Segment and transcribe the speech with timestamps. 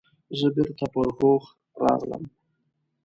[0.39, 1.43] زه بیرته پر هوښ
[1.81, 2.23] راغلم.